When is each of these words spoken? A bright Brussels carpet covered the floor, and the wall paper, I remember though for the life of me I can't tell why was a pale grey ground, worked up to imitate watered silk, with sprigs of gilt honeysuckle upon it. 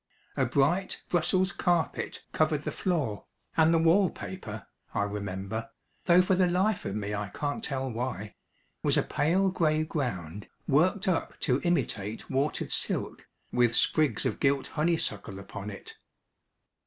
A 0.35 0.47
bright 0.47 1.03
Brussels 1.09 1.51
carpet 1.51 2.23
covered 2.31 2.63
the 2.63 2.71
floor, 2.71 3.25
and 3.55 3.71
the 3.71 3.77
wall 3.77 4.09
paper, 4.09 4.65
I 4.95 5.03
remember 5.03 5.69
though 6.05 6.23
for 6.23 6.33
the 6.33 6.47
life 6.49 6.85
of 6.85 6.95
me 6.95 7.13
I 7.13 7.29
can't 7.29 7.63
tell 7.63 7.87
why 7.91 8.33
was 8.81 8.97
a 8.97 9.03
pale 9.03 9.49
grey 9.49 9.83
ground, 9.83 10.47
worked 10.67 11.07
up 11.07 11.39
to 11.41 11.61
imitate 11.63 12.31
watered 12.31 12.71
silk, 12.71 13.27
with 13.53 13.75
sprigs 13.75 14.25
of 14.25 14.39
gilt 14.39 14.69
honeysuckle 14.69 15.37
upon 15.37 15.69
it. 15.69 15.93